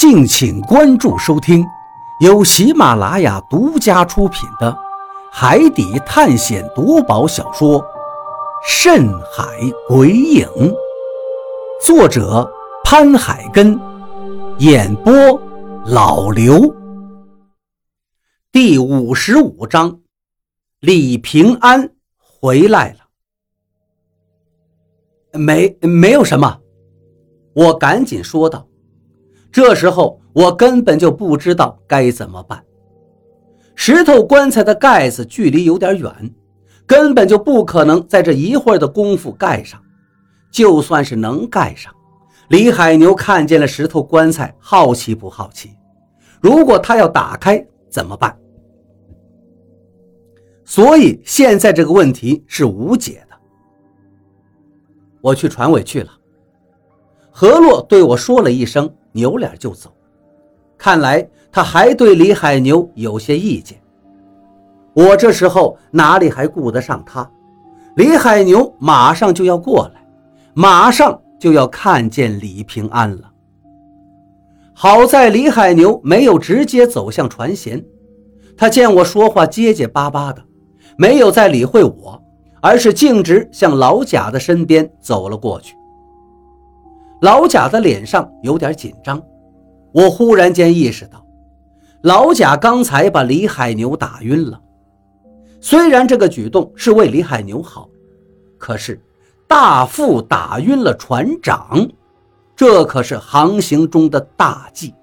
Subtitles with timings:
[0.00, 1.62] 敬请关注收听，
[2.20, 4.72] 由喜马拉雅独家出品的
[5.30, 7.78] 《海底探险夺宝小说》
[8.66, 9.44] 《深海
[9.86, 10.46] 鬼影》，
[11.84, 12.50] 作者
[12.82, 13.78] 潘海根，
[14.56, 15.12] 演播
[15.84, 16.74] 老刘。
[18.50, 20.00] 第五十五章，
[20.80, 23.00] 李平安回来了。
[25.38, 26.58] 没，没有什么。
[27.52, 28.66] 我赶紧说道。
[29.52, 32.62] 这时候我根本就不知道该怎么办。
[33.74, 36.12] 石头棺材的盖子距离有点远，
[36.86, 39.80] 根本就不可能在这一会儿的功夫盖上。
[40.50, 41.94] 就算是能盖上，
[42.48, 45.70] 李海牛看见了石头棺材，好奇不好奇？
[46.40, 48.36] 如果他要打开怎么办？
[50.64, 53.36] 所以现在这个问题是无解的。
[55.20, 56.10] 我去船尾去了。
[57.30, 58.92] 何洛对我说了一声。
[59.12, 59.90] 扭脸就走，
[60.78, 63.78] 看来他还对李海牛有些意见。
[64.92, 67.28] 我这时候哪里还顾得上他？
[67.96, 70.06] 李海牛马上就要过来，
[70.54, 73.30] 马上就要看见李平安了。
[74.72, 77.84] 好在李海牛没有直接走向船舷，
[78.56, 80.42] 他见我说话结结巴巴的，
[80.96, 82.22] 没有再理会我，
[82.62, 85.76] 而是径直向老贾的身边走了过去。
[87.20, 89.22] 老贾的脸上有点紧张，
[89.92, 91.24] 我忽然间意识到，
[92.02, 94.58] 老贾刚才把李海牛打晕了。
[95.60, 97.90] 虽然这个举动是为李海牛好，
[98.56, 98.98] 可是
[99.46, 101.86] 大副打晕了船长，
[102.56, 104.94] 这可是航行中的大忌。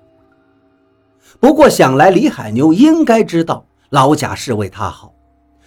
[1.40, 5.14] 不过想来，李海牛应该知道老贾是为他好，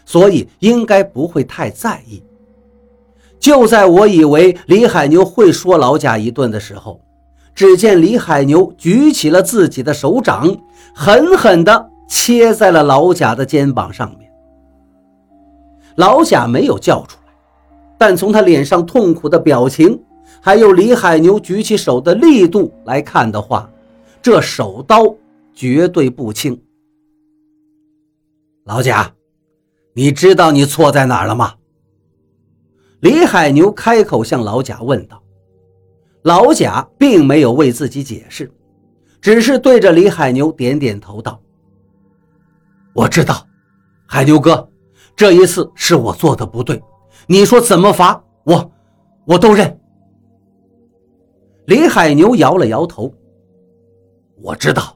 [0.04, 2.20] 所以应该不会太在意。
[3.40, 7.00] 就在我以为李海牛会说老贾一顿的时候，
[7.54, 10.54] 只见李海牛举起了自己的手掌，
[10.94, 14.30] 狠狠地切在了老贾的肩膀上面。
[15.96, 17.32] 老贾没有叫出来，
[17.98, 19.98] 但从他脸上痛苦的表情，
[20.40, 23.70] 还有李海牛举起手的力度来看的话，
[24.20, 25.14] 这手刀
[25.54, 26.60] 绝对不轻。
[28.64, 29.12] 老贾，
[29.94, 31.54] 你知道你错在哪儿了吗？
[33.00, 35.22] 李海牛开口向老贾问道
[36.22, 38.50] ：“老贾并没有为自己解释，
[39.22, 41.40] 只是对着李海牛点点头道
[42.92, 43.46] ：‘我知道，
[44.06, 44.68] 海牛哥，
[45.16, 46.82] 这一次是我做的不对，
[47.26, 48.70] 你说怎么罚我，
[49.24, 49.80] 我都认。’
[51.66, 53.10] 李海牛摇了摇头
[54.42, 54.94] ：‘我知道，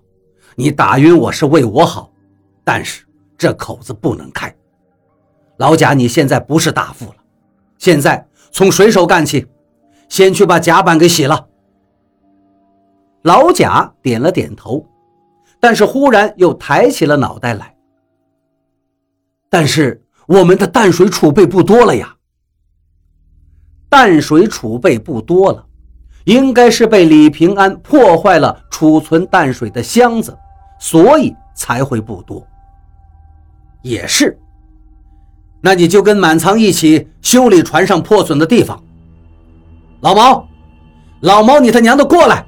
[0.57, 2.13] 你打晕我是为我好，
[2.63, 3.07] 但是
[3.39, 4.55] 这口子不能开。
[5.57, 7.15] 老贾，你现在不是大副了。’”
[7.85, 9.47] 现在从水手干起，
[10.09, 11.49] 先去把甲板给洗了。
[13.25, 14.87] 老贾点了点头，
[15.61, 17.77] 但是忽然又抬起了脑袋来。
[19.51, 22.17] 但是我们的淡水储备不多了呀。
[23.91, 25.67] 淡水储备不多了，
[26.25, 30.35] 应该是被李平安破坏了储存淡水的箱子，
[30.81, 32.43] 所以才会不多。
[33.83, 34.39] 也是。
[35.67, 38.85] 那你就跟满仓一起修理船上破损的地方。
[40.03, 40.47] 老毛，
[41.21, 42.45] 老毛，你他娘的过来！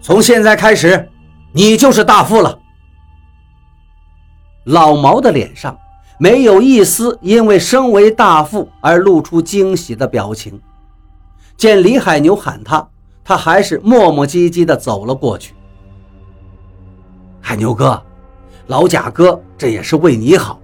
[0.00, 1.08] 从现在开始，
[1.52, 2.58] 你就是大副了。
[4.64, 5.78] 老毛的脸上
[6.18, 10.60] 没有一丝因为身为大副而露出惊喜的表情。
[11.56, 12.88] 见李海牛喊他，
[13.22, 15.54] 他还是磨磨唧唧地走了过去。
[17.40, 18.02] 海牛哥，
[18.66, 20.58] 老贾哥，这也是为你好。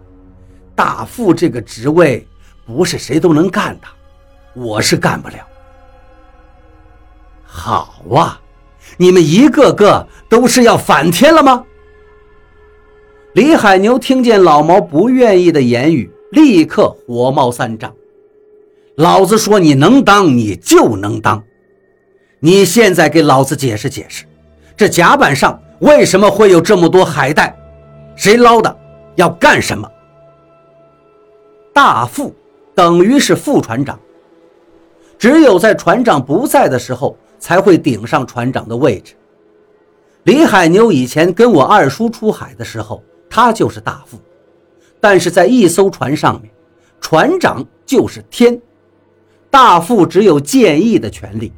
[0.74, 2.26] 大副这个职位
[2.66, 3.86] 不是谁都能干的，
[4.54, 5.36] 我是干不了。
[7.44, 8.40] 好啊，
[8.96, 11.64] 你们一个个都是要反天了吗？
[13.34, 17.92] 李海牛听见老毛不愿意的言语，立刻火冒三丈。
[18.96, 21.42] 老子说你能当，你就能当。
[22.40, 24.24] 你现在给老子解释解释，
[24.76, 27.56] 这甲板上为什么会有这么多海带？
[28.16, 28.76] 谁捞的？
[29.16, 29.90] 要干什么？
[31.72, 32.34] 大副
[32.74, 33.98] 等于是副船长，
[35.18, 39.14] 只有在船长不在的时候才会顶上船长的位置。
[40.24, 44.18] 李海牛以前跟我二叔出海的时候，他就是大副，
[45.00, 46.50] 但是在一艘船上面，
[47.00, 48.60] 船长就是天，
[49.50, 51.52] 大副只有建议的权利。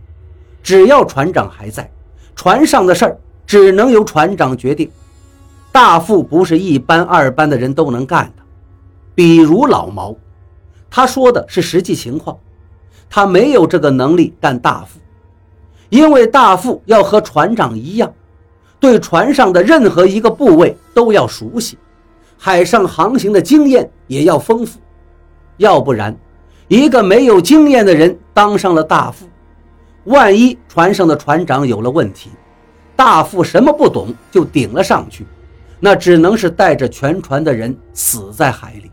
[0.63, 1.91] 只要船长还在，
[2.35, 4.91] 船上的事儿只能由船长决定。
[5.71, 8.44] 大副不是一班二班的人都能干的。
[9.15, 10.15] 比如老毛，
[10.91, 12.37] 他说的是实际情况，
[13.09, 14.99] 他没有这个能力干大副，
[15.89, 18.13] 因为大副要和船长一样，
[18.81, 21.79] 对船上的任何一个部位都要熟悉，
[22.37, 24.81] 海上航行的经验也要丰富，
[25.59, 26.17] 要不然，
[26.67, 29.27] 一个没有经验的人当上了大副，
[30.05, 32.31] 万一船上的船长有了问题，
[32.97, 35.25] 大副什么不懂就顶了上去，
[35.79, 38.91] 那只能是带着全船的人死在海里。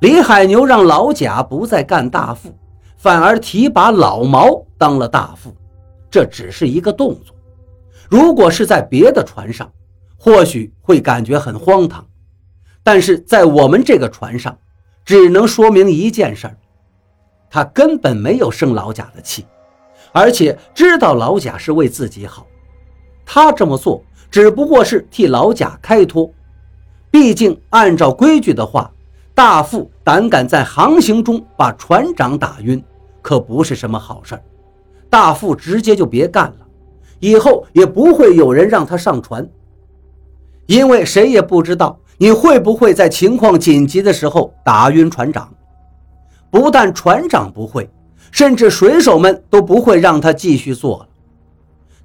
[0.00, 2.54] 李海牛让老贾不再干大副，
[2.98, 5.54] 反而提拔老毛当了大副，
[6.10, 7.34] 这只是一个动作。
[8.10, 9.70] 如果是在别的船上，
[10.18, 12.06] 或许会感觉很荒唐，
[12.82, 14.58] 但是在我们这个船上，
[15.06, 16.50] 只能说明一件事：
[17.48, 19.46] 他根本没有生老贾的气，
[20.12, 22.46] 而且知道老贾是为自己好，
[23.24, 26.30] 他这么做只不过是替老贾开脱。
[27.10, 28.90] 毕竟按照规矩的话。
[29.34, 32.82] 大副胆敢在航行中把船长打晕，
[33.20, 34.42] 可不是什么好事儿
[35.10, 36.66] 大副直接就别干了，
[37.18, 39.48] 以后也不会有人让他上船，
[40.66, 45.52] 因为谁也不知道你会不会在情况紧急的时候打晕船长。
[46.48, 47.90] 不但船长不会，
[48.30, 51.08] 甚至水手们都不会让他继续做了。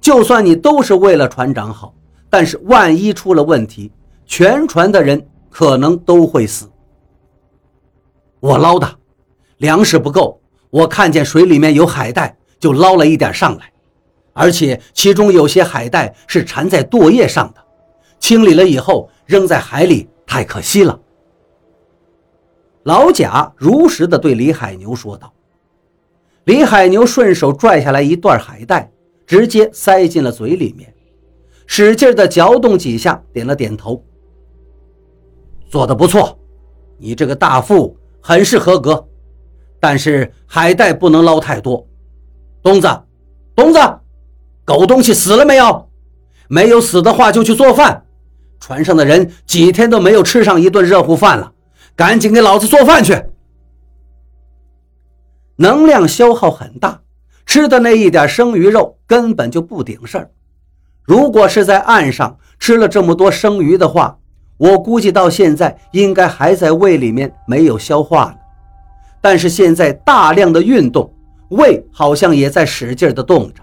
[0.00, 1.94] 就算你都是为了船长好，
[2.28, 3.92] 但是万一出了问题，
[4.26, 6.68] 全船的人可能都会死。
[8.40, 8.98] 我捞的，
[9.58, 10.40] 粮食不够，
[10.70, 13.70] 我看见水里面有海带，就捞了一点上来，
[14.32, 17.62] 而且其中有些海带是缠在舵叶上的，
[18.18, 20.98] 清理了以后扔在海里，太可惜了。
[22.84, 25.30] 老贾如实的对李海牛说道。
[26.44, 28.90] 李海牛顺手拽下来一段海带，
[29.26, 30.92] 直接塞进了嘴里面，
[31.66, 34.02] 使劲的嚼动几下，点了点头。
[35.68, 36.38] 做的不错，
[36.96, 37.94] 你这个大副。
[38.20, 39.08] 很是合格，
[39.78, 41.86] 但是海带不能捞太多。
[42.62, 42.88] 东子，
[43.54, 43.78] 东子，
[44.64, 45.88] 狗东西死了没有？
[46.48, 48.04] 没有死的话就去做饭。
[48.60, 51.52] 船上的人几天都没有吃上一顿热乎饭了，
[51.96, 53.24] 赶紧给老子做饭去。
[55.56, 57.00] 能量消耗很大，
[57.46, 60.30] 吃的那一点生鱼肉根本就不顶事儿。
[61.02, 64.19] 如果是在岸上吃了这么多生鱼的话，
[64.60, 68.34] 我估计到现在应该还在胃里面没有消化呢，
[69.18, 71.10] 但是现在大量的运动，
[71.48, 73.62] 胃好像也在使劲的动着。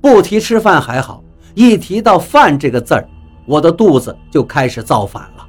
[0.00, 1.22] 不提吃饭还好，
[1.54, 3.06] 一提到饭这个字儿，
[3.44, 5.46] 我的肚子就开始造反了。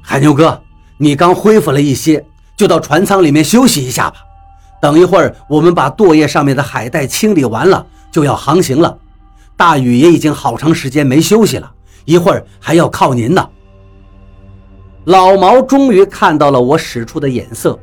[0.00, 0.62] 海牛哥，
[0.98, 2.24] 你刚恢复了一些，
[2.56, 4.18] 就到船舱里面休息一下吧。
[4.80, 8.96] 等一会儿我们把舵叶上面的海带清理完了，就要航行了。
[9.56, 11.72] 大禹也已经好长时间没休息了。
[12.08, 13.46] 一会儿还要靠您呢。
[15.04, 17.78] 老毛终于看到了我使出的眼色，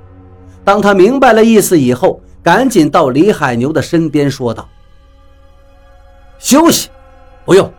[0.64, 4.68] 当他明白了意思以后，赶紧到李海牛的身边说道
[6.40, 6.90] ：“休息，
[7.46, 7.72] 不用。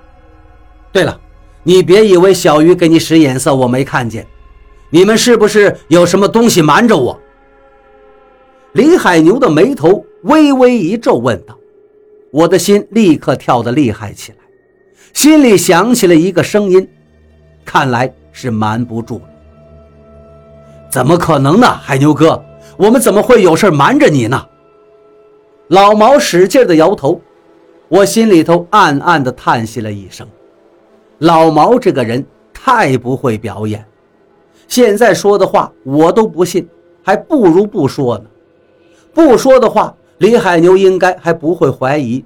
[0.93, 1.21] 对了，
[1.65, 4.25] 你别以为小鱼给你使眼色我没看见，
[4.89, 7.19] 你们是不是有什么东西瞒着我？”
[8.75, 11.59] 李海牛的眉头微微一皱，问道
[12.31, 14.39] ：“我的心立刻跳得厉害起来。”
[15.17, 16.87] 心里响起了一个声音，
[17.65, 19.23] 看来是瞒不住了。
[20.91, 22.45] 怎么可能呢，海牛哥，
[22.77, 24.47] 我们怎么会有事瞒着你呢？
[25.69, 27.19] 老毛使劲的摇头，
[27.89, 30.29] 我心里头暗暗的叹息了一声。
[31.21, 33.83] 老毛这个人太不会表演，
[34.69, 36.69] 现在说的话我都不信，
[37.03, 38.25] 还不如不说呢。
[39.15, 42.23] 不说的话，李海牛应该还不会怀疑。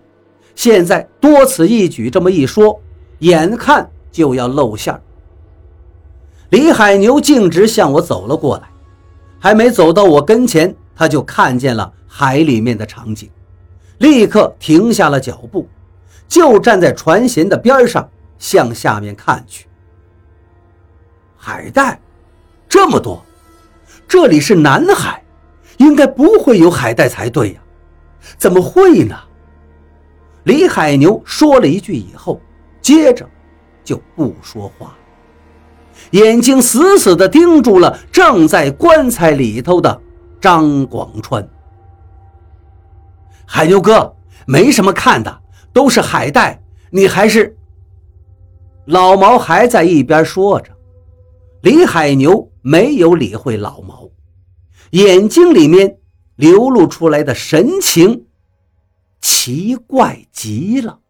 [0.54, 2.80] 现在多此一举，这么一说，
[3.21, 5.00] 眼看就要露馅儿。
[6.50, 8.69] 李海牛径直向我走了过来，
[9.38, 13.30] 还没走到我跟前，他就看见了海里面的场景，
[13.99, 15.69] 立刻停下了脚步，
[16.28, 19.66] 就站在船舷的边上，向下面看去。
[21.37, 21.99] 海带
[22.69, 23.25] 这么多，
[24.09, 25.23] 这里是南海，
[25.78, 27.61] 应该不会有海带才对呀，
[28.37, 29.16] 怎么会呢？
[30.44, 32.40] 李海牛说了一句以后，
[32.80, 33.28] 接着
[33.85, 34.97] 就不说话，
[36.12, 40.00] 眼睛死死地盯住了正在棺材里头的
[40.40, 41.47] 张广川。
[43.44, 44.14] 海牛哥，
[44.47, 45.40] 没什么看的，
[45.73, 47.54] 都是海带，你还是……
[48.87, 50.70] 老毛还在一边说着，
[51.62, 54.09] 李海牛没有理会老毛，
[54.90, 55.99] 眼睛里面
[56.37, 58.25] 流露出来的神情。
[59.20, 61.00] 奇怪极了。